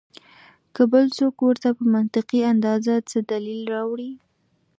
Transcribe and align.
کۀ 0.75 0.83
بل 0.91 1.05
څوک 1.17 1.35
ورته 1.47 1.69
پۀ 1.77 1.83
منطقي 1.95 2.39
انداز 2.51 2.85
څۀ 3.09 3.19
دليل 3.31 3.61
راوړي 3.73 4.11